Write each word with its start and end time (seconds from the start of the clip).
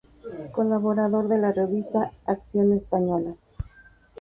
Colaborador 0.51 1.27
de 1.27 1.37
la 1.37 1.51
revista 1.51 2.11
"Acción 2.25 2.73
Española". 2.73 3.35